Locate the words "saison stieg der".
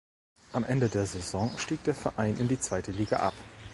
1.05-1.93